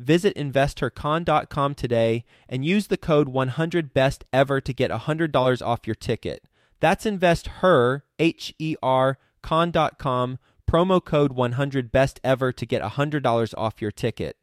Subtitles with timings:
[0.00, 6.44] visit investhercon.com today and use the code 100BEST EVER to get $100 off your ticket.
[6.80, 10.38] That's investher, H E R, con.com
[10.70, 14.36] promo code 100 best ever to get $100 off your ticket.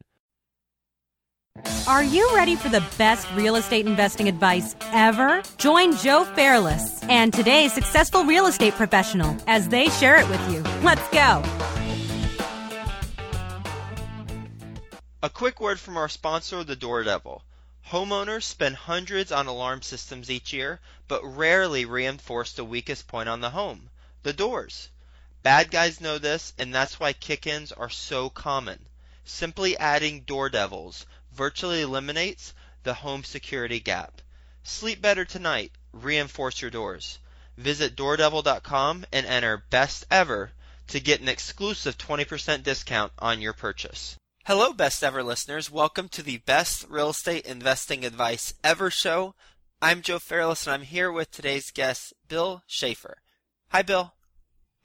[1.88, 5.42] Are you ready for the best real estate investing advice ever?
[5.58, 10.62] Join Joe Fairless and today's successful real estate professional as they share it with you.
[10.84, 11.42] Let's go.
[15.24, 17.44] A quick word from our sponsor, the Door Devil.
[17.88, 23.42] Homeowners spend hundreds on alarm systems each year, but rarely reinforce the weakest point on
[23.42, 23.90] the home
[24.22, 24.90] the doors.
[25.42, 28.86] Bad guys know this, and that's why kick-ins are so common.
[29.26, 34.22] Simply adding door devils virtually eliminates the home security gap.
[34.62, 35.72] Sleep better tonight.
[35.94, 37.18] Reinforce your doors.
[37.58, 40.52] Visit doordevil.com and enter best ever
[40.90, 44.16] to get an exclusive 20% discount on your purchase.
[44.48, 45.70] Hello, best ever listeners.
[45.70, 49.36] Welcome to the best real estate investing advice ever show.
[49.82, 53.18] I'm Joe Fairless and I'm here with today's guest, Bill Schaefer.
[53.72, 54.14] Hi, Bill.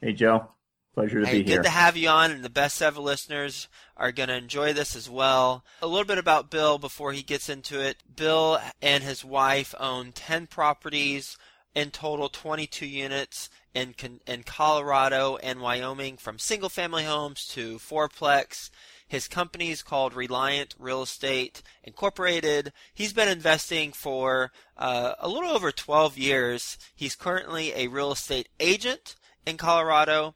[0.01, 0.49] Hey, Joe.
[0.95, 1.59] Pleasure to hey, be here.
[1.59, 4.97] Good to have you on, and the best ever listeners are going to enjoy this
[4.97, 5.65] as well.
[5.81, 7.99] A little bit about Bill before he gets into it.
[8.17, 11.39] Bill and his wife own 10 properties,
[11.75, 13.95] in total 22 units in,
[14.27, 18.71] in Colorado and Wyoming, from single family homes to fourplex.
[19.13, 22.73] His company is called Reliant Real Estate Incorporated.
[22.95, 26.79] He's been investing for uh, a little over 12 years.
[26.95, 30.35] He's currently a real estate agent in Colorado.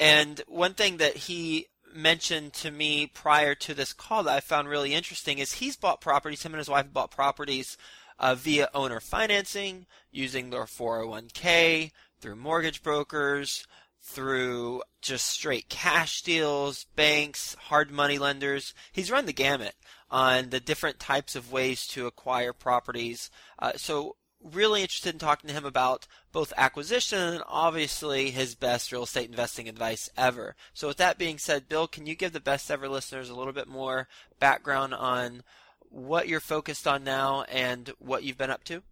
[0.00, 4.66] And one thing that he mentioned to me prior to this call that I found
[4.66, 7.78] really interesting is he's bought properties, him and his wife bought properties
[8.18, 13.68] uh, via owner financing, using their 401k, through mortgage brokers,
[14.06, 18.72] through just straight cash deals, banks, hard money lenders.
[18.92, 19.74] He's run the gamut
[20.10, 23.30] on the different types of ways to acquire properties.
[23.58, 28.92] Uh, so really interested in talking to him about both acquisition and obviously his best
[28.92, 30.54] real estate investing advice ever.
[30.72, 33.52] So, with that being said, Bill, can you give the best ever listeners a little
[33.52, 35.42] bit more background on
[35.80, 38.82] what you're focused on now and what you've been up to?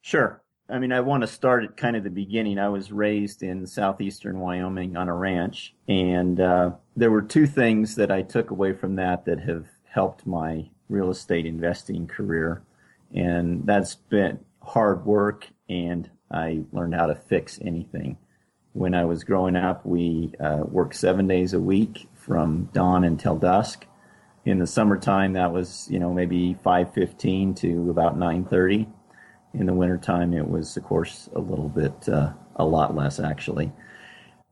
[0.00, 0.42] Sure.
[0.70, 2.58] I mean, I want to start at kind of the beginning.
[2.58, 7.94] I was raised in southeastern Wyoming on a ranch, and uh, there were two things
[7.94, 12.62] that I took away from that that have helped my real estate investing career,
[13.14, 18.18] and that's been hard work and I learned how to fix anything.
[18.72, 23.36] When I was growing up, we uh, worked seven days a week from dawn until
[23.36, 23.86] dusk.
[24.44, 28.86] In the summertime, that was you know maybe 5:15 to about 9:30.
[29.54, 33.72] In the wintertime, it was of course a little bit uh, a lot less actually.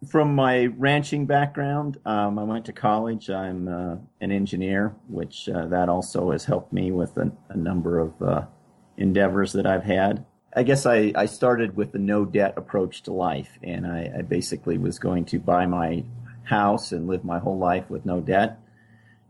[0.09, 3.31] From my ranching background, um, I went to college.
[3.31, 7.99] I'm uh, an engineer, which uh, that also has helped me with a, a number
[7.99, 8.43] of uh,
[8.99, 10.25] endeavors that I've had.
[10.55, 14.23] I guess I, I started with the no debt approach to life, and I, I
[14.23, 16.05] basically was going to buy my
[16.45, 18.59] house and live my whole life with no debt.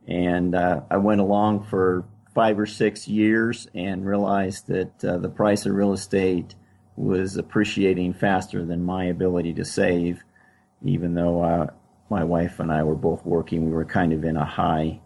[0.06, 2.04] And uh, I went along for
[2.37, 6.55] five or six years and realized that uh, the price of real estate
[6.95, 10.23] was appreciating faster than my ability to save,
[10.85, 11.67] even though uh,
[12.11, 13.65] my wife and I were both working.
[13.65, 15.01] We were kind of in a high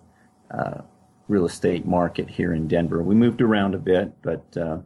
[0.51, 0.81] uh,
[1.29, 3.01] real estate market here in Denver.
[3.01, 4.79] We moved around a bit, but uh,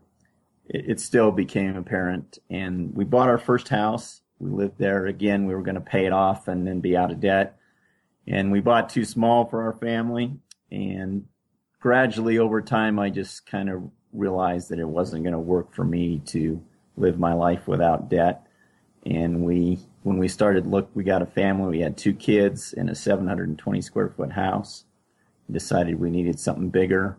[0.68, 2.40] it, it, still became apparent.
[2.50, 4.20] And we bought our first house.
[4.38, 5.46] We lived there again.
[5.46, 7.56] We were going to pay it off and then be out of debt.
[8.28, 10.34] And we bought too small for our family.
[10.70, 11.24] And
[11.84, 13.82] gradually over time, I just kind of
[14.14, 16.64] realized that it wasn't going to work for me to
[16.96, 18.46] live my life without debt.
[19.04, 21.76] And we, when we started look, we got a family.
[21.76, 24.86] We had two kids in a 720 square foot house
[25.50, 27.18] decided we needed something bigger.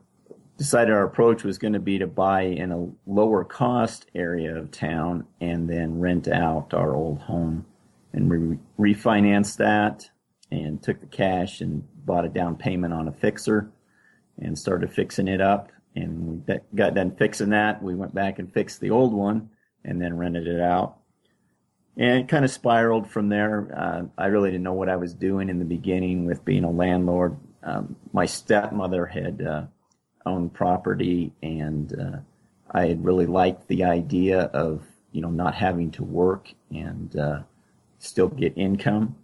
[0.57, 4.71] Decided our approach was going to be to buy in a lower cost area of
[4.71, 7.67] town and then rent out our old home
[8.13, 10.09] and we refinanced that
[10.49, 13.69] and took the cash and bought a down payment on a fixer
[14.39, 15.71] and started fixing it up.
[15.95, 17.81] And we got done fixing that.
[17.81, 19.49] We went back and fixed the old one
[19.83, 20.97] and then rented it out.
[21.97, 23.69] And it kind of spiraled from there.
[23.73, 26.71] Uh, I really didn't know what I was doing in the beginning with being a
[26.71, 27.37] landlord.
[27.63, 29.63] Um, my stepmother had uh,
[30.25, 32.17] owned property, and uh,
[32.71, 34.83] I had really liked the idea of
[35.13, 37.39] you know not having to work and uh,
[37.99, 39.15] still get income.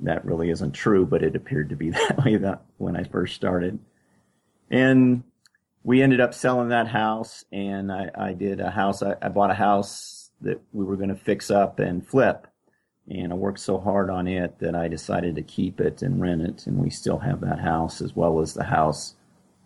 [0.00, 3.34] That really isn't true, but it appeared to be that way that when I first
[3.34, 3.78] started.
[4.70, 5.22] And
[5.84, 9.02] we ended up selling that house, and I, I did a house.
[9.02, 12.48] I, I bought a house that we were going to fix up and flip,
[13.08, 16.42] and I worked so hard on it that I decided to keep it and rent
[16.42, 16.66] it.
[16.66, 19.14] And we still have that house as well as the house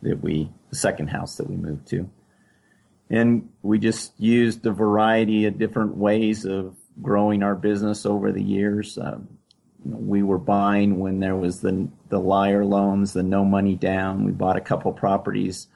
[0.03, 2.09] that we, the second house that we moved to.
[3.09, 8.43] And we just used a variety of different ways of growing our business over the
[8.43, 8.99] years.
[8.99, 9.40] Um,
[9.85, 14.25] we were buying when there was the the liar loans, the no money down.
[14.25, 15.69] We bought a couple properties.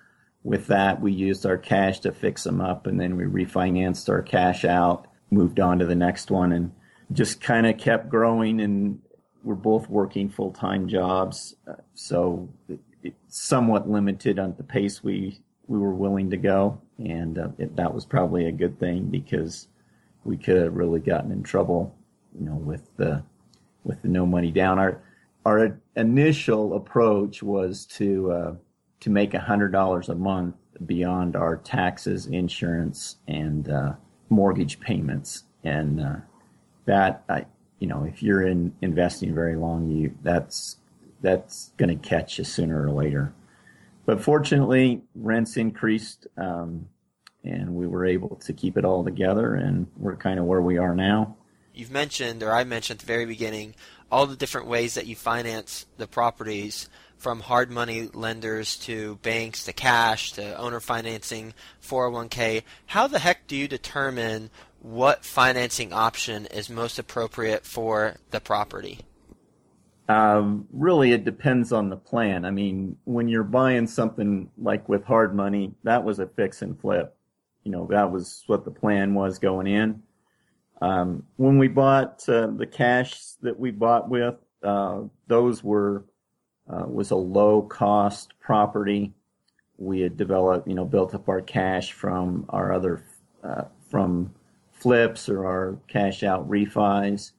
[0.43, 4.23] With that, we used our cash to fix them up, and then we refinanced our
[4.23, 6.73] cash out, moved on to the next one, and
[7.13, 8.61] just kind of kept growing.
[8.61, 9.01] And
[9.43, 11.55] we're both working full time jobs,
[11.95, 12.51] so
[13.03, 17.77] it's somewhat limited on the pace we we were willing to go, and uh, it,
[17.77, 19.69] that was probably a good thing because
[20.25, 21.95] we could have really gotten in trouble,
[22.39, 23.23] you know, with the
[23.85, 24.79] with the no money down.
[24.79, 25.01] Our
[25.47, 28.55] our initial approach was to uh,
[29.01, 33.93] to make hundred dollars a month beyond our taxes, insurance, and uh,
[34.31, 36.17] mortgage payments, and uh,
[36.87, 37.47] that I,
[37.79, 40.79] you know, if you're in investing very long, you that's
[41.21, 43.33] that's going to catch you sooner or later.
[44.07, 46.87] But fortunately, rents increased, um,
[47.43, 50.79] and we were able to keep it all together, and we're kind of where we
[50.79, 51.37] are now
[51.75, 53.75] you've mentioned, or I mentioned at the very beginning,
[54.11, 59.65] all the different ways that you finance the properties from hard money lenders to banks
[59.65, 62.63] to cash to owner financing, 401k.
[62.87, 64.51] How the heck do you determine
[64.81, 69.01] what financing option is most appropriate for the property?
[70.09, 72.45] Um, really, it depends on the plan.
[72.45, 76.79] I mean, when you're buying something like with hard money, that was a fix and
[76.79, 77.17] flip.
[77.63, 80.03] You know, that was what the plan was going in.
[80.85, 86.05] Um, when we bought uh, the cash that we bought with, uh, those were
[86.69, 89.15] uh, was a low cost property.
[89.79, 93.03] We had developed, you know, built up our cash from our other
[93.43, 94.35] uh, from
[94.73, 97.33] flips or our cash out refis.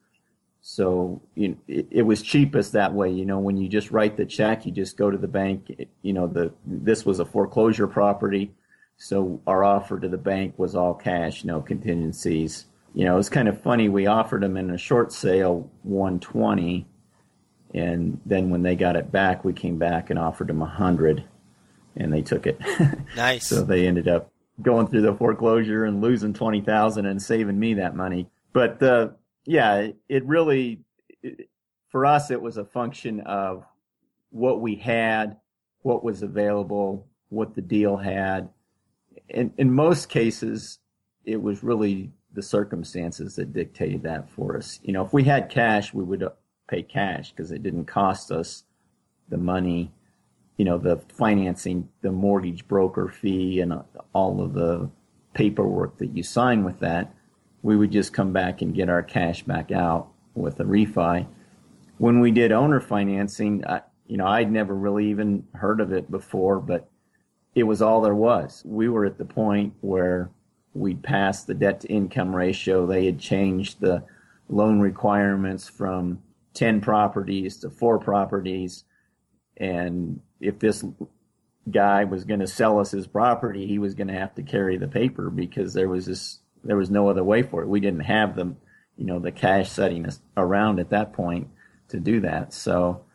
[0.62, 3.12] So you know, it, it, was cheapest that way.
[3.12, 5.88] You know, when you just write the check, you just go to the bank.
[6.01, 8.56] You know, the this was a foreclosure property,
[8.98, 12.65] so our offer to the bank was all cash, no contingencies
[12.95, 13.89] you know, it was kind of funny.
[13.89, 16.88] We offered them in a short sale 120,
[17.74, 21.25] and then when they got it back, we came back and offered them 100,
[21.97, 22.59] and they took it.
[23.18, 23.47] Nice.
[23.47, 24.31] so they ended up
[24.62, 28.30] going through the foreclosure and losing 20,000 and saving me that money.
[28.53, 29.09] But uh,
[29.45, 30.80] yeah, it really
[31.21, 31.50] it,
[31.89, 33.65] for us it was a function of
[34.30, 35.36] what we had,
[35.81, 38.48] what was available, what the deal had.
[39.27, 40.80] In in most cases,
[41.25, 44.80] it was really the circumstances that dictated that for us.
[44.84, 46.24] You know, if we had cash, we would
[46.68, 48.64] pay cash because it didn't cost us
[49.30, 49.92] the money,
[50.58, 53.74] you know, the financing, the mortgage broker fee, and
[54.13, 54.89] all of the
[55.34, 57.13] paperwork that you sign with that.
[57.63, 61.27] We would just come back and get our cash back out with a refi.
[61.98, 66.12] When we did owner financing, I, you know, I'd never really even heard of it
[66.12, 66.89] before, but
[67.56, 68.62] it was all there was.
[68.65, 70.30] We were at the point where
[70.75, 72.86] we'd passed the debt to income ratio.
[72.86, 74.03] They had changed the
[74.50, 76.22] loan requirements from
[76.53, 78.84] 10 properties to four properties.
[79.58, 80.84] And if this
[81.72, 84.77] guy was going to sell us his property, he was going to have to carry
[84.77, 87.70] the paper because there was this, there was no other way for it.
[87.70, 88.53] We didn't have the,
[88.98, 91.48] you know, the cash setting us around at that point
[91.88, 92.53] to do that.
[92.53, 93.05] So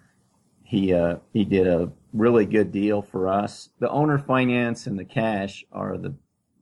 [0.64, 3.68] he, uh, he did a really good deal for us.
[3.78, 6.14] The owner finance and the cash are the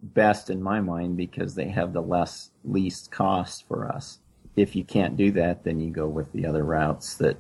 [0.03, 4.19] best in my mind because they have the less least cost for us.
[4.57, 7.39] If you can't do that, then you go with the other routes that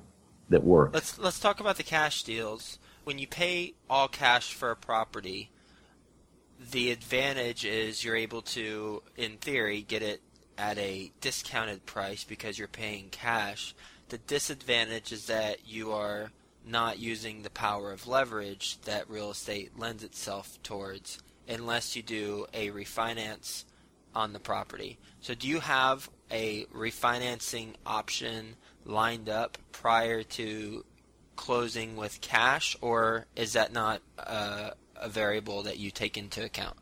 [0.48, 0.94] that work.
[0.94, 2.78] Let's let's talk about the cash deals.
[3.04, 5.50] When you pay all cash for a property,
[6.70, 10.20] the advantage is you're able to, in theory, get it
[10.56, 13.74] at a discounted price because you're paying cash.
[14.08, 16.32] The disadvantage is that you are
[16.66, 22.46] not using the power of leverage that real estate lends itself towards unless you do
[22.52, 23.64] a refinance
[24.14, 24.98] on the property.
[25.20, 30.84] So do you have a refinancing option lined up prior to
[31.36, 36.76] closing with cash, or is that not uh, a variable that you take into account?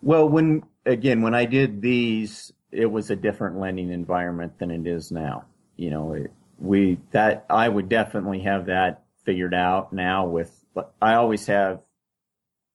[0.00, 4.86] Well, when again, when I did these, it was a different lending environment than it
[4.86, 5.44] is now.
[5.76, 10.26] You know, it, we that I would definitely have that figured out now.
[10.26, 10.64] With
[11.00, 11.80] I always have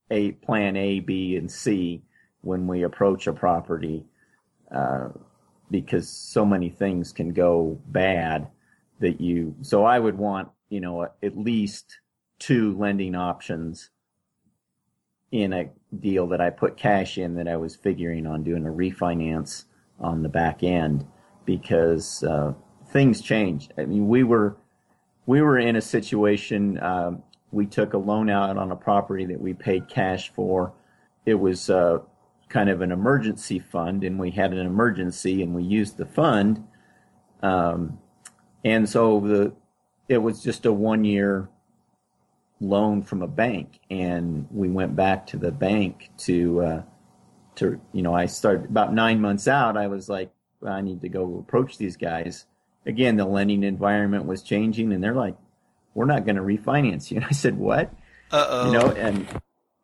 [0.09, 2.03] a plan A, B, and C
[2.41, 4.05] when we approach a property,
[4.73, 5.09] uh,
[5.69, 8.47] because so many things can go bad
[8.99, 9.55] that you.
[9.61, 11.99] So I would want you know at least
[12.39, 13.89] two lending options
[15.31, 18.69] in a deal that I put cash in that I was figuring on doing a
[18.69, 19.65] refinance
[19.99, 21.05] on the back end
[21.45, 22.53] because uh,
[22.91, 23.73] things changed.
[23.77, 24.57] I mean, we were
[25.25, 26.81] we were in a situation.
[26.81, 30.73] Um, we took a loan out on a property that we paid cash for.
[31.25, 31.99] It was uh,
[32.49, 36.65] kind of an emergency fund, and we had an emergency, and we used the fund.
[37.41, 37.99] Um,
[38.63, 39.53] and so the
[40.09, 41.49] it was just a one year
[42.59, 46.81] loan from a bank, and we went back to the bank to uh,
[47.55, 49.77] to you know I started about nine months out.
[49.77, 50.31] I was like,
[50.65, 52.45] I need to go approach these guys.
[52.85, 55.35] Again, the lending environment was changing, and they're like,
[55.97, 57.17] we're not going to refinance you.
[57.21, 57.91] And I said, what?
[58.31, 58.67] Uh-oh.
[58.67, 59.27] You know, and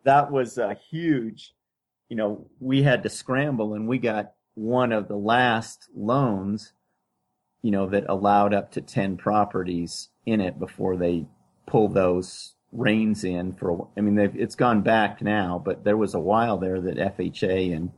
[0.04, 1.54] that was a huge.
[2.08, 6.74] You know, we had to scramble, and we got one of the last loans.
[7.64, 11.26] You know, that allowed up to ten properties in it before they
[11.66, 13.88] pull those reins in for.
[13.98, 17.92] I mean, it's gone back now, but there was a while there that FHA and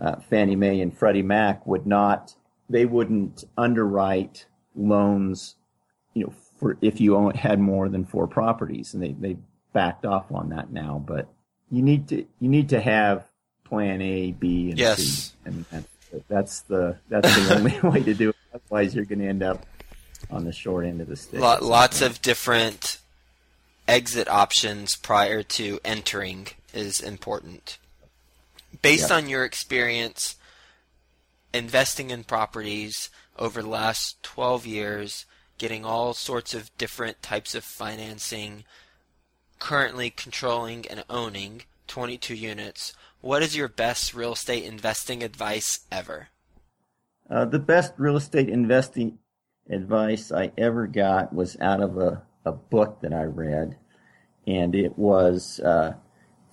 [0.00, 2.36] uh, Fannie Mae and Freddie Mac would not.
[2.70, 4.46] They wouldn't underwrite
[4.76, 5.56] loans,
[6.14, 6.32] you know,
[6.64, 9.36] for if you had more than four properties, and they they
[9.74, 11.02] backed off on that now.
[11.06, 11.28] But
[11.70, 13.28] you need to you need to have
[13.64, 15.02] Plan A, B, and yes.
[15.02, 15.88] C, and that's,
[16.26, 18.36] that's the that's the only way to do it.
[18.54, 19.66] Otherwise, you're going to end up
[20.30, 21.38] on the short end of the stick.
[21.38, 22.96] lots of different
[23.86, 27.76] exit options prior to entering is important.
[28.80, 29.18] Based yep.
[29.18, 30.36] on your experience
[31.52, 35.26] investing in properties over the last 12 years,
[35.64, 38.64] getting all sorts of different types of financing,
[39.58, 42.92] currently controlling and owning 22 units,
[43.22, 46.28] what is your best real estate investing advice ever?
[47.30, 49.18] Uh, the best real estate investing
[49.70, 53.78] advice I ever got was out of a a book that I read,
[54.46, 55.94] and it was uh,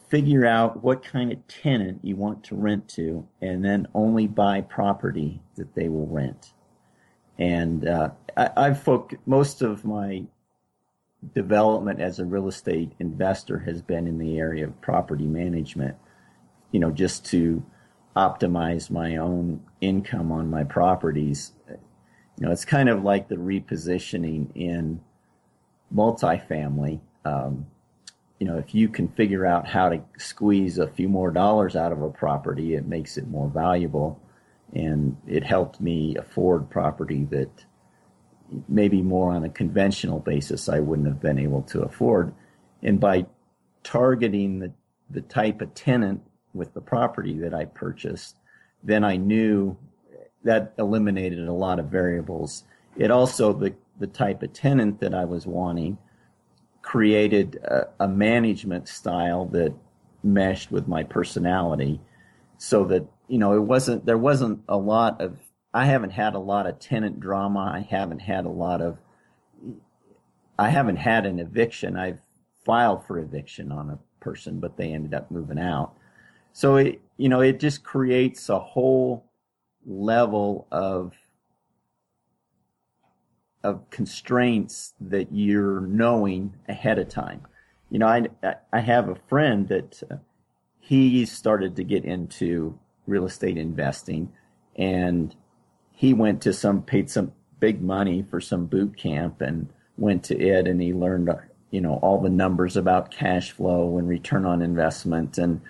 [0.07, 4.61] figure out what kind of tenant you want to rent to, and then only buy
[4.61, 6.53] property that they will rent.
[7.37, 10.23] And uh, I, have focused most of my
[11.35, 15.95] development as a real estate investor has been in the area of property management.
[16.71, 17.63] You know, just to
[18.15, 21.53] optimize my own income on my properties.
[21.69, 25.01] You know, it's kind of like the repositioning in
[25.93, 27.67] multifamily, um,
[28.39, 31.91] you know, if you can figure out how to squeeze a few more dollars out
[31.91, 34.19] of a property, it makes it more valuable.
[34.73, 37.65] And it helped me afford property that
[38.67, 42.33] maybe more on a conventional basis I wouldn't have been able to afford.
[42.83, 43.25] And by
[43.83, 44.73] targeting the,
[45.09, 46.21] the type of tenant
[46.53, 48.35] with the property that I purchased,
[48.83, 49.77] then I knew
[50.43, 52.63] that eliminated a lot of variables.
[52.97, 55.97] It also, the the type of tenant that I was wanting,
[56.81, 59.73] created a, a management style that
[60.23, 62.01] meshed with my personality
[62.57, 65.37] so that, you know, it wasn't, there wasn't a lot of,
[65.73, 67.71] I haven't had a lot of tenant drama.
[67.73, 68.97] I haven't had a lot of,
[70.59, 71.95] I haven't had an eviction.
[71.95, 72.19] I've
[72.65, 75.93] filed for eviction on a person, but they ended up moving out.
[76.53, 79.25] So it, you know, it just creates a whole
[79.85, 81.13] level of
[83.63, 87.41] of constraints that you're knowing ahead of time.
[87.89, 88.27] You know, I
[88.73, 90.15] I have a friend that uh,
[90.79, 94.31] he started to get into real estate investing,
[94.75, 95.35] and
[95.93, 100.39] he went to some paid some big money for some boot camp and went to
[100.39, 101.29] it, and he learned
[101.69, 105.61] you know all the numbers about cash flow and return on investment and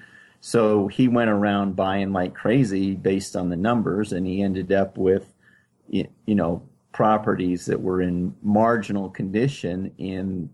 [0.44, 4.98] so he went around buying like crazy based on the numbers and he ended up
[4.98, 5.32] with
[5.90, 10.50] you know properties that were in marginal condition in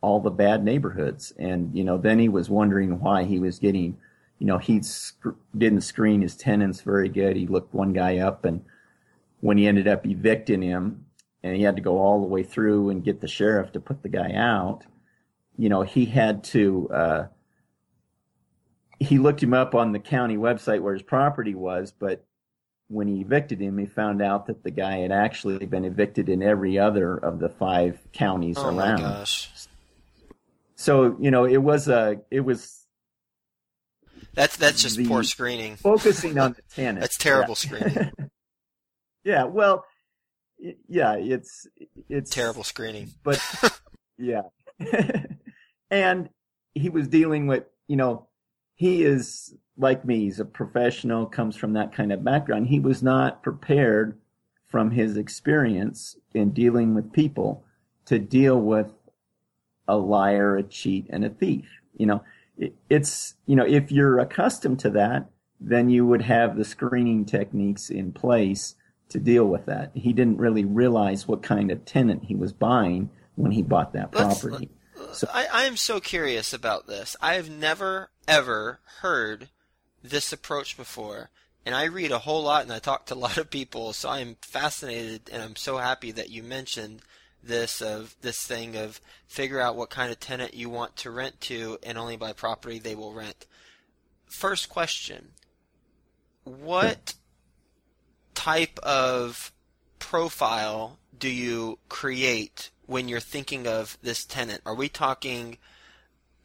[0.00, 1.32] all the bad neighborhoods.
[1.38, 3.96] And, you know, then he was wondering why he was getting,
[4.38, 7.36] you know, he sc- didn't screen his tenants very good.
[7.36, 8.64] He looked one guy up and
[9.42, 11.04] when he ended up evicting him
[11.42, 14.02] and he had to go all the way through and get the sheriff to put
[14.02, 14.84] the guy out,
[15.58, 17.26] you know, he had to, uh,
[18.98, 22.24] he looked him up on the county website where his property was, but
[22.88, 26.42] when he evicted him, he found out that the guy had actually been evicted in
[26.42, 29.02] every other of the five counties Oh around.
[29.02, 29.50] my gosh.
[30.76, 32.86] So you know, it was a it was
[34.34, 35.76] That's that's just poor screening.
[35.76, 37.00] focusing on the tenant.
[37.00, 37.78] That's terrible Yeah.
[37.78, 38.12] screening.
[39.24, 39.84] yeah, well,
[40.88, 41.66] yeah, it's
[42.08, 43.10] it's terrible screening.
[43.22, 43.40] but
[44.18, 44.42] yeah,
[45.90, 46.28] and
[46.74, 48.28] he was dealing with you know
[48.74, 50.20] he is like me.
[50.20, 52.68] He's a professional, comes from that kind of background.
[52.68, 54.18] He was not prepared
[54.66, 57.64] from his experience in dealing with people
[58.06, 58.90] to deal with
[59.86, 61.68] a liar, a cheat, and a thief.
[61.96, 62.24] You know,
[62.56, 67.24] it, it's you know if you're accustomed to that, then you would have the screening
[67.24, 68.74] techniques in place
[69.12, 69.90] to deal with that.
[69.94, 74.12] He didn't really realize what kind of tenant he was buying when he bought that
[74.12, 74.70] property.
[75.12, 77.16] So- I, I am so curious about this.
[77.20, 79.48] I have never ever heard
[80.02, 81.30] this approach before,
[81.64, 84.08] and I read a whole lot and I talk to a lot of people, so
[84.08, 87.02] I am fascinated and I'm so happy that you mentioned
[87.42, 91.40] this of this thing of figure out what kind of tenant you want to rent
[91.40, 93.46] to and only buy property they will rent.
[94.26, 95.30] First question.
[96.44, 97.14] What
[98.42, 99.52] type of
[100.00, 104.60] profile do you create when you're thinking of this tenant?
[104.66, 105.58] Are we talking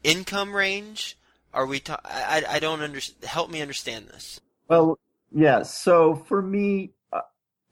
[0.04, 1.18] income range?
[1.52, 1.80] Are we?
[1.80, 3.24] Ta- I I- don't understand.
[3.24, 4.40] Help me understand this.
[4.68, 4.96] Well,
[5.32, 5.64] yeah.
[5.64, 7.22] So for me, uh,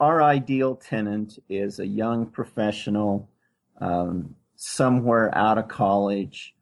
[0.00, 3.28] our ideal tenant is a young professional,
[3.80, 6.52] um, somewhere out of college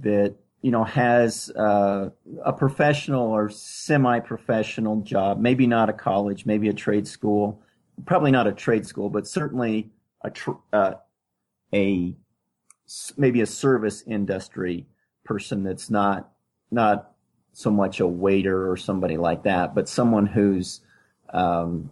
[0.00, 2.10] that you know has uh,
[2.44, 5.40] a professional or semi-professional job.
[5.40, 7.62] Maybe not a college, maybe a trade school.
[8.06, 9.90] Probably not a trade school, but certainly
[10.22, 10.94] a tr- uh,
[11.72, 12.14] a
[13.16, 14.86] maybe a service industry
[15.24, 16.30] person that's not
[16.70, 17.12] not
[17.52, 20.80] so much a waiter or somebody like that, but someone who's
[21.32, 21.90] um,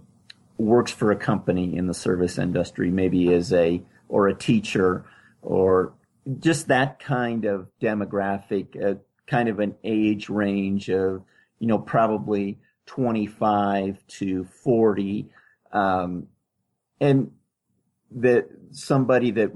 [0.57, 5.05] works for a company in the service industry, maybe is a or a teacher
[5.43, 5.93] or
[6.41, 11.23] just that kind of demographic, uh, kind of an age range of
[11.59, 15.27] you know probably 25 to 40,
[15.73, 16.27] um,
[17.01, 17.31] and
[18.11, 19.53] that somebody that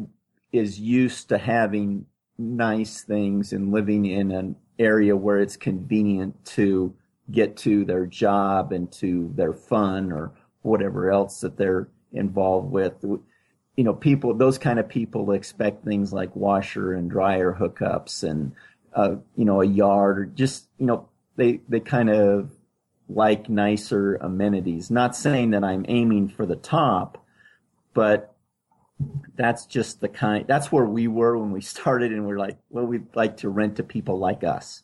[0.52, 2.06] is used to having
[2.38, 6.94] nice things and living in an area where it's convenient to
[7.30, 12.94] get to their job and to their fun or whatever else that they're involved with.
[13.76, 18.52] You know, people, those kind of people expect things like washer and dryer hookups and,
[18.94, 22.50] uh, you know, a yard or just, you know, they, they kind of
[23.08, 24.90] like nicer amenities.
[24.90, 27.24] Not saying that I'm aiming for the top,
[27.94, 28.32] but
[29.36, 32.84] that's just the kind that's where we were when we started and we're like well
[32.84, 34.82] we'd like to rent to people like us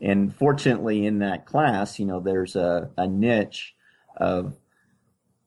[0.00, 3.74] and fortunately in that class you know there's a, a niche
[4.16, 4.54] of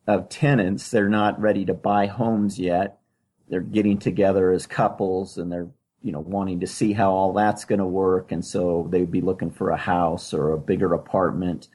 [0.09, 2.99] of tenants they're not ready to buy homes yet.
[3.47, 5.69] They're getting together as couples and they're
[6.01, 8.31] you know wanting to see how all that's going to work.
[8.31, 11.67] And so they'd be looking for a house or a bigger apartment.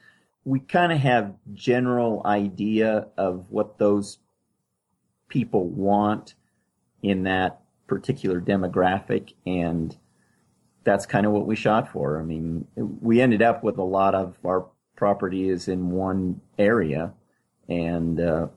[0.43, 4.19] We kind of have general idea of what those
[5.29, 6.35] people want
[7.01, 9.95] in that particular demographic and
[10.83, 12.19] that's kind of what we shot for.
[12.19, 14.67] I mean, we ended up with a lot of our
[14.97, 17.13] property is in one area
[17.69, 18.47] and, uh,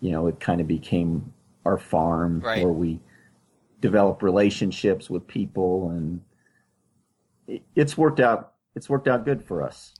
[0.00, 1.32] you know, it kind of became
[1.64, 2.62] our farm Right.
[2.62, 3.00] where we
[3.80, 6.20] develop relationships with people and
[7.46, 9.94] it, it's worked out, it's worked out good for us.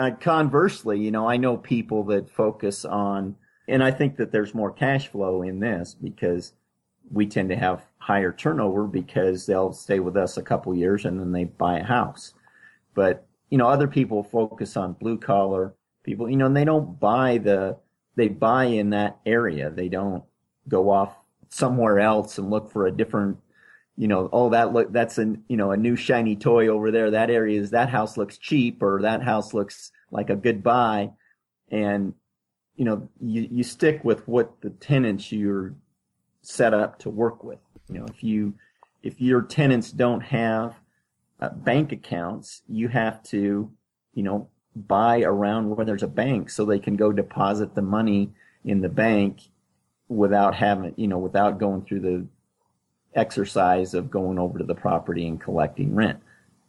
[0.00, 3.36] Uh, conversely, you know, I know people that focus on,
[3.68, 6.52] and I think that there's more cash flow in this because
[7.10, 11.20] we tend to have higher turnover because they'll stay with us a couple years and
[11.20, 12.34] then they buy a house.
[12.94, 16.98] But, you know, other people focus on blue collar people, you know, and they don't
[16.98, 17.76] buy the,
[18.16, 19.70] they buy in that area.
[19.70, 20.24] They don't
[20.68, 21.16] go off
[21.48, 23.38] somewhere else and look for a different,
[23.96, 27.10] you know, oh, that look, that's a, you know, a new shiny toy over there.
[27.10, 31.10] That area is, that house looks cheap or that house looks like a good buy.
[31.70, 32.14] And,
[32.76, 35.74] you know, you, you stick with what the tenants you're
[36.42, 37.58] set up to work with.
[37.88, 38.54] You know, if you,
[39.02, 40.74] if your tenants don't have
[41.40, 43.70] uh, bank accounts, you have to,
[44.14, 48.30] you know, buy around where there's a bank so they can go deposit the money
[48.64, 49.40] in the bank
[50.08, 52.26] without having, you know, without going through the
[53.14, 56.20] exercise of going over to the property and collecting rent.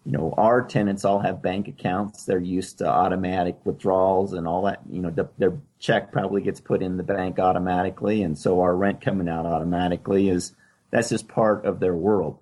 [0.05, 2.25] You know, our tenants all have bank accounts.
[2.25, 4.81] They're used to automatic withdrawals and all that.
[4.89, 8.21] You know, the, their check probably gets put in the bank automatically.
[8.21, 10.53] And so our rent coming out automatically is,
[10.91, 12.37] that's just part of their world.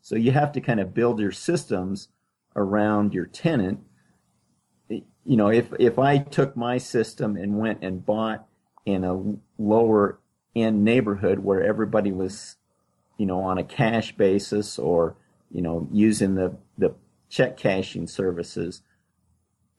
[0.00, 2.08] So you have to kind of build your systems
[2.54, 3.80] around your tenant.
[4.90, 8.46] You know, if, if I took my system and went and bought
[8.84, 10.18] in a lower
[10.56, 12.56] end neighborhood where everybody was,
[13.16, 15.14] you know, on a cash basis or,
[15.50, 16.94] you know, using the, the
[17.28, 18.82] check cashing services,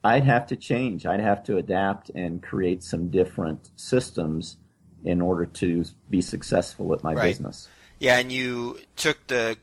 [0.03, 1.05] I'd have to change.
[1.05, 4.57] I'd have to adapt and create some different systems
[5.03, 7.29] in order to be successful at my Right.
[7.29, 7.67] business.
[7.99, 9.57] Yeah, and you took the,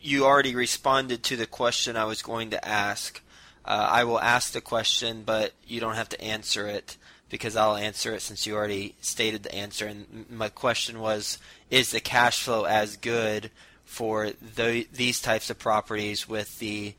[0.00, 3.22] you already responded to the question I was going to ask.
[3.64, 6.96] Uh, I will ask the question, but you don't have to answer it
[7.28, 9.86] because I'll answer it since you already stated the answer.
[9.86, 11.38] And my question was,
[11.70, 13.50] is the cash flow as good
[13.84, 16.94] for the, these types of properties with the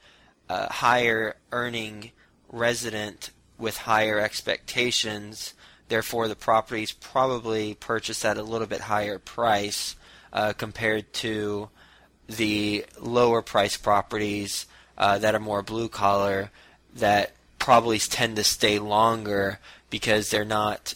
[0.50, 2.12] uh, higher earning
[2.50, 5.54] resident with higher expectations?
[5.90, 9.98] Therefore, the property's probably purchased at a little bit higher price
[10.32, 11.70] uh, compared to
[12.28, 14.66] the lower price properties
[15.02, 16.52] uh, that are more blue collar
[16.96, 19.60] that probably tend to stay longer
[19.90, 20.94] because they're not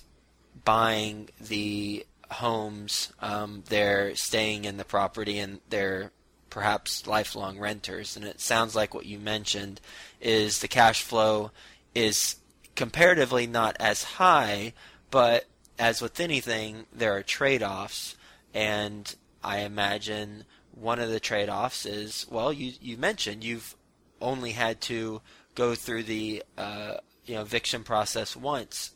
[0.63, 6.11] buying the homes, um, they're staying in the property and they're
[6.51, 8.15] perhaps lifelong renters.
[8.15, 9.81] And it sounds like what you mentioned
[10.21, 11.51] is the cash flow
[11.95, 12.35] is
[12.75, 14.73] comparatively not as high,
[15.09, 15.45] but
[15.79, 18.15] as with anything, there are trade offs.
[18.53, 23.74] And I imagine one of the trade offs is well, you, you mentioned you've
[24.21, 25.21] only had to
[25.55, 28.91] go through the uh, you know eviction process once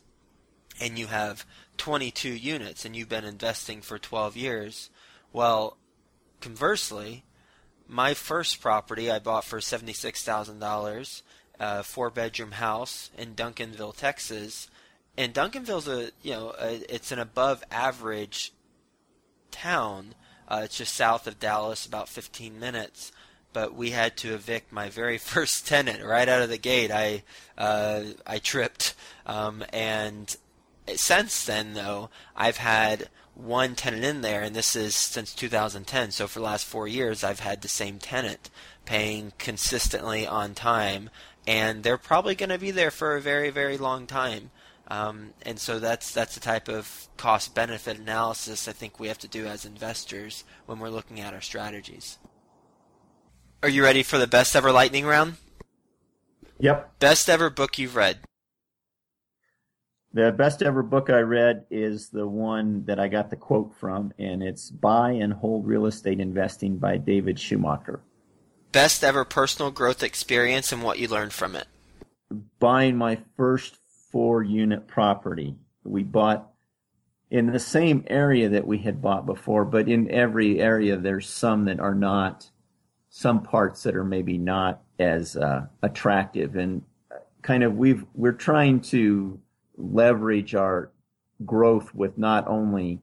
[0.80, 1.44] and you have
[1.76, 4.90] 22 units and you've been investing for 12 years,
[5.32, 5.76] well,
[6.40, 7.24] conversely,
[7.86, 11.22] my first property I bought for $76,000,
[11.58, 14.68] a four bedroom house in Duncanville, Texas.
[15.16, 18.52] And Duncanville's a, you know, a, it's an above average
[19.50, 20.14] town.
[20.48, 23.12] Uh, it's just south of Dallas, about 15 minutes.
[23.52, 26.90] But we had to evict my very first tenant right out of the gate.
[26.90, 27.22] I
[27.58, 28.94] uh, I tripped,
[29.26, 30.36] um, and
[30.94, 36.10] since then though I've had one tenant in there, and this is since 2010.
[36.10, 38.50] So for the last four years, I've had the same tenant
[38.84, 41.10] paying consistently on time,
[41.46, 44.50] and they're probably going to be there for a very very long time.
[44.90, 49.18] Um, and so that's that's the type of cost benefit analysis I think we have
[49.18, 52.18] to do as investors when we're looking at our strategies.
[53.62, 55.36] Are you ready for the best ever lightning round?
[56.60, 56.98] Yep.
[56.98, 58.20] Best ever book you've read.
[60.14, 64.12] The best ever book I read is the one that I got the quote from,
[64.18, 68.00] and it's Buy and Hold Real Estate Investing by David Schumacher.
[68.72, 71.66] Best ever personal growth experience and what you learned from it.
[72.58, 73.76] Buying my first
[74.10, 75.54] four unit property.
[75.84, 76.50] We bought
[77.30, 81.66] in the same area that we had bought before, but in every area there's some
[81.66, 82.50] that are not,
[83.10, 86.56] some parts that are maybe not as uh, attractive.
[86.56, 86.82] And
[87.42, 89.38] kind of we've, we're trying to
[89.76, 90.92] leverage our
[91.44, 93.00] growth with not only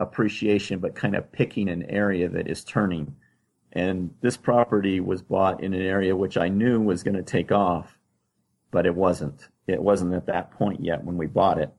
[0.00, 3.14] appreciation, but kind of picking an area that is turning.
[3.72, 7.52] And this property was bought in an area which I knew was going to take
[7.52, 7.96] off,
[8.70, 9.48] but it wasn't.
[9.66, 11.72] It wasn't at that point yet when we bought it.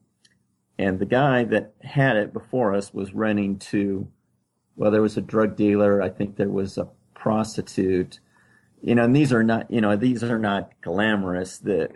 [0.78, 4.08] And the guy that had it before us was renting to,
[4.76, 6.02] well, there was a drug dealer.
[6.02, 6.88] I think there was a
[7.26, 8.20] prostitute.
[8.84, 11.58] You know, and these are not, you know, these are not glamorous.
[11.58, 11.90] The,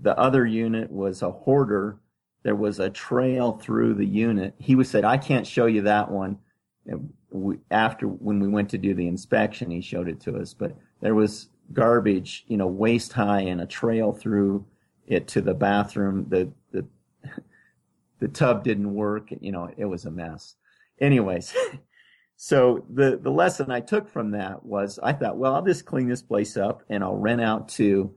[0.00, 1.98] the other unit was a hoarder.
[2.42, 4.54] There was a trail through the unit.
[4.58, 6.38] He was said, I can't show you that one.
[7.70, 11.14] After when we went to do the inspection, he showed it to us, but there
[11.14, 14.66] was garbage, you know, waist high and a trail through
[15.06, 16.26] it to the bathroom.
[16.28, 16.84] The, the,
[18.18, 19.28] the tub didn't work.
[19.40, 20.56] You know, it was a mess.
[21.00, 21.54] Anyways,
[22.44, 26.08] so the, the lesson I took from that was I thought, well, I'll just clean
[26.08, 28.12] this place up and I'll rent out to,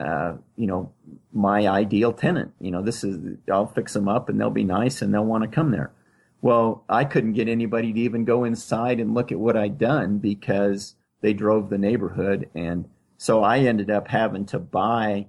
[0.00, 0.92] uh, you know,
[1.32, 2.50] my ideal tenant.
[2.58, 5.44] You know, this is, I'll fix them up and they'll be nice and they'll want
[5.44, 5.92] to come there.
[6.40, 10.18] Well, I couldn't get anybody to even go inside and look at what I'd done
[10.18, 12.50] because they drove the neighborhood.
[12.56, 15.28] And so I ended up having to buy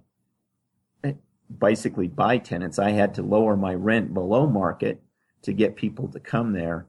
[1.60, 2.80] basically buy tenants.
[2.80, 5.04] I had to lower my rent below market
[5.44, 6.88] to get people to come there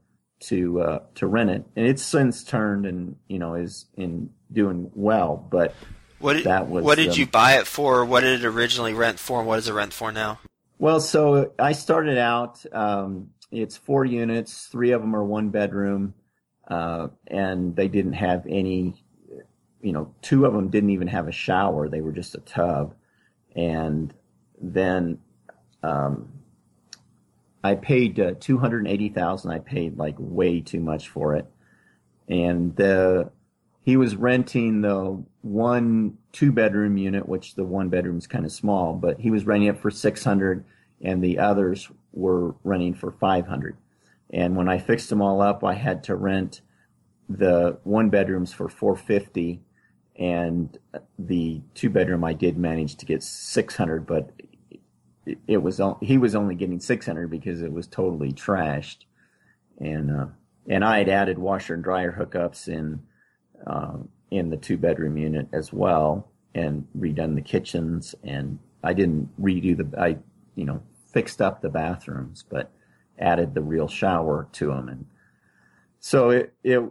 [0.49, 4.91] to uh, to rent it, and it's since turned and you know is in doing
[4.95, 5.37] well.
[5.51, 5.75] But
[6.19, 8.05] What did, That was, what did um, you buy it for?
[8.05, 9.41] What did it originally rent for?
[9.41, 10.39] And what does it rent for now?
[10.79, 12.65] well, so I started out.
[12.73, 14.67] Um, it's four units.
[14.67, 16.15] Three of them are one bedroom,
[16.69, 19.03] uh, and they didn't have any.
[19.81, 21.89] You know, two of them didn't even have a shower.
[21.89, 22.95] They were just a tub,
[23.55, 24.15] and
[24.61, 25.19] then
[25.83, 26.29] um,
[27.65, 29.51] I paid uh, two hundred eighty thousand.
[29.51, 31.47] I paid like way too much for it,
[32.29, 33.33] and the
[33.83, 38.53] he was renting the one two bedroom unit, which the one bedroom is kind of
[38.53, 40.65] small, but he was renting it for six hundred,
[41.01, 43.77] and the others were renting for 500.
[44.31, 46.61] And when I fixed them all up, I had to rent
[47.29, 49.61] the one bedrooms for 450
[50.17, 50.79] and
[51.19, 54.31] the two bedroom I did manage to get 600, but
[55.47, 59.05] it was he was only getting 600 because it was totally trashed.
[59.79, 60.27] And uh,
[60.69, 63.03] and I had added washer and dryer hookups in
[63.67, 63.99] uh,
[64.31, 68.15] in the two bedroom unit as well and redone the kitchens.
[68.23, 70.19] And I didn't redo the I
[70.55, 70.83] you know
[71.13, 72.73] fixed up the bathrooms but
[73.19, 75.07] added the real shower to them and
[76.01, 76.83] so it it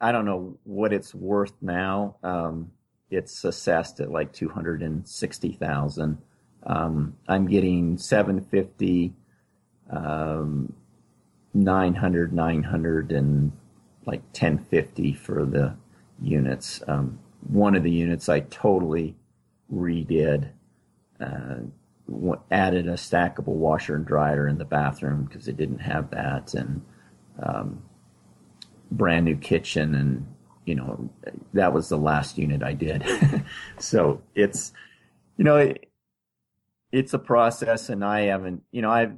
[0.00, 2.16] I don't know what it's worth now.
[2.22, 2.70] Um,
[3.10, 6.18] it's assessed at like 260,000
[6.66, 9.14] um, I'm getting 750
[9.90, 10.72] um,
[11.54, 13.52] 900 900 and
[14.04, 15.74] like 1050 for the
[16.20, 19.14] units um, one of the units I totally
[19.72, 20.50] redid,
[21.20, 21.56] uh,
[22.50, 26.82] added a stackable washer and dryer in the bathroom because it didn't have that, and
[27.42, 27.82] um,
[28.90, 30.26] brand new kitchen, and
[30.64, 31.08] you know
[31.52, 33.04] that was the last unit I did.
[33.78, 34.72] so it's
[35.36, 35.85] you know it,
[36.92, 39.16] it's a process, and I haven't you know I've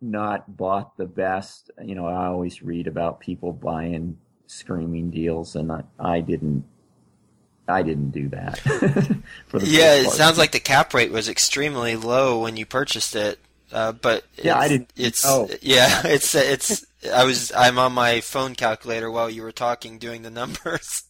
[0.00, 1.70] not bought the best.
[1.82, 6.64] You know I always read about people buying screaming deals, and I, I didn't
[7.68, 8.60] I didn't do that.
[9.62, 13.40] yeah, it sounds like the cap rate was extremely low when you purchased it.
[13.72, 14.92] Uh, but yeah, I didn't.
[14.96, 15.48] It's oh.
[15.62, 16.86] yeah, it's it's.
[17.12, 21.04] I was I'm on my phone calculator while you were talking, doing the numbers.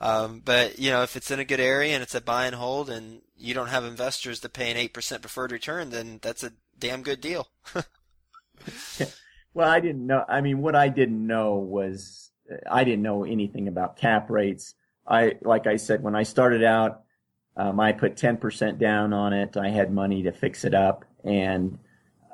[0.00, 2.54] um, but you know, if it's in a good area and it's a buy and
[2.54, 6.42] hold, and you don't have investors to pay an eight percent preferred return, then that's
[6.42, 7.48] a damn good deal.
[9.54, 10.24] well, I didn't know.
[10.28, 12.30] I mean, what I didn't know was
[12.70, 14.74] I didn't know anything about cap rates.
[15.06, 17.02] I like I said when I started out,
[17.56, 19.56] um, I put ten percent down on it.
[19.56, 21.78] I had money to fix it up, and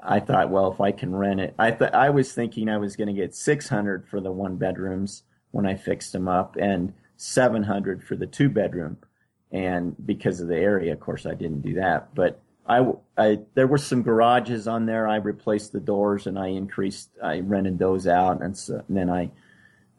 [0.02, 2.96] I thought, well, if I can rent it, I thought I was thinking I was
[2.96, 6.94] going to get six hundred for the one bedrooms when I fixed them up, and
[7.16, 8.98] seven hundred for the two bedroom.
[9.54, 12.12] And because of the area, of course, I didn't do that.
[12.12, 12.84] But I,
[13.16, 15.06] I there were some garages on there.
[15.06, 17.10] I replaced the doors and I increased.
[17.22, 19.30] I rented those out, and, so, and then I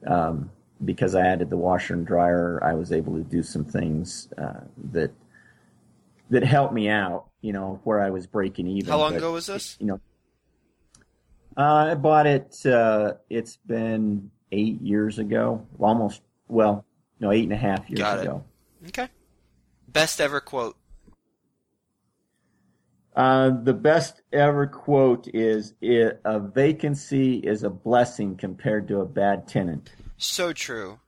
[0.05, 0.51] um,
[0.83, 4.59] because I added the washer and dryer, I was able to do some things uh,
[4.91, 5.11] that
[6.31, 7.27] that helped me out.
[7.39, 8.91] You know, where I was breaking even.
[8.91, 9.77] How long but, ago was this?
[9.79, 9.99] You know,
[11.55, 12.65] uh, I bought it.
[12.65, 16.21] Uh, it's been eight years ago, almost.
[16.49, 16.83] Well,
[17.21, 18.43] no, eight and a half years Got ago.
[18.83, 18.89] It.
[18.89, 19.09] Okay.
[19.95, 20.75] Best ever quote.
[23.15, 29.47] Uh, the best ever quote is "A vacancy is a blessing compared to a bad
[29.47, 30.99] tenant." So true.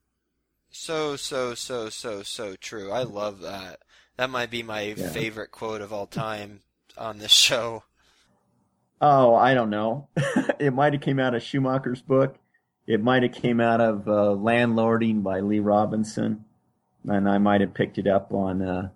[0.70, 2.90] So so so so so true.
[2.90, 3.80] I love that.
[4.16, 5.10] That might be my yeah.
[5.10, 6.62] favorite quote of all time
[6.98, 7.84] on this show.
[9.02, 10.08] Oh, I don't know.
[10.60, 12.38] it might have came out of Schumacher's book.
[12.88, 16.46] It might have came out of uh, Landlording by Leigh Robinson,
[17.08, 18.62] and I might have picked it up on.
[18.62, 18.90] Uh,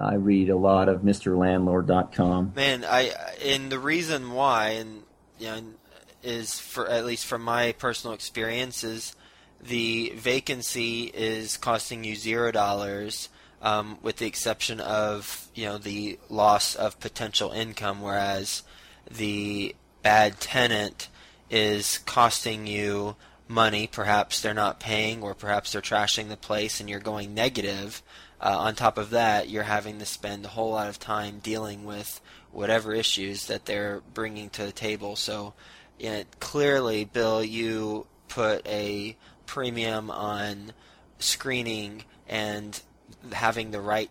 [0.00, 2.52] I read a lot of MrLandlord.com.
[2.56, 3.12] Man, I
[3.44, 5.02] and the reason why, and
[5.38, 5.62] you know,
[6.22, 9.14] is for at least from my personal experiences
[9.62, 13.28] the vacancy is costing you zero dollars,
[13.62, 18.62] um, with the exception of you know the loss of potential income, whereas
[19.10, 21.08] the bad tenant
[21.48, 23.14] is costing you
[23.52, 23.86] money.
[23.86, 28.02] Perhaps they're not paying, or perhaps they're trashing the place, and you're going negative.
[28.40, 31.84] Uh, on top of that, you're having to spend a whole lot of time dealing
[31.84, 35.14] with whatever issues that they're bringing to the table.
[35.14, 35.54] So,
[35.98, 40.72] you know, clearly, Bill, you put a premium on
[41.18, 42.80] screening and
[43.32, 44.10] having the right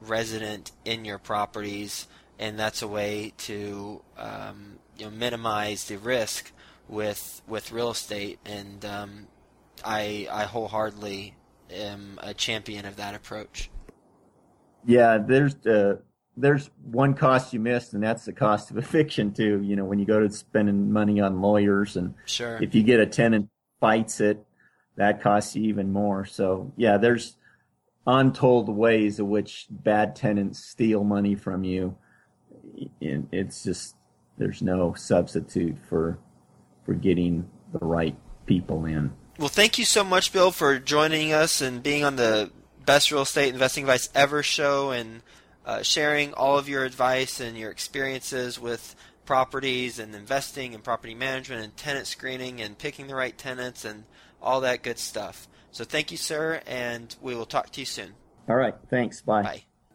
[0.00, 2.06] resident in your properties,
[2.38, 6.52] and that's a way to um, you know, minimize the risk
[6.92, 8.38] with with real estate.
[8.44, 9.26] And um,
[9.84, 11.34] I I wholeheartedly
[11.72, 13.70] am a champion of that approach.
[14.84, 15.96] Yeah, there's uh,
[16.36, 19.60] there's one cost you missed, and that's the cost of eviction too.
[19.62, 22.62] You know, when you go to spending money on lawyers, and sure.
[22.62, 23.48] if you get a tenant
[23.80, 24.44] fights it,
[24.96, 26.24] that costs you even more.
[26.24, 27.36] So yeah, there's
[28.06, 31.96] untold ways in which bad tenants steal money from you.
[33.00, 33.96] It's just
[34.38, 36.18] there's no substitute for
[36.84, 38.16] for getting the right
[38.46, 39.12] people in.
[39.38, 42.50] Well, thank you so much, Bill, for joining us and being on the
[42.84, 45.22] Best Real Estate Investing Advice Ever show and
[45.64, 51.14] uh, sharing all of your advice and your experiences with properties and investing and property
[51.14, 54.04] management and tenant screening and picking the right tenants and
[54.42, 55.48] all that good stuff.
[55.70, 58.12] So thank you, sir, and we will talk to you soon.
[58.48, 58.74] All right.
[58.90, 59.22] Thanks.
[59.22, 59.42] Bye.
[59.42, 59.62] Bye.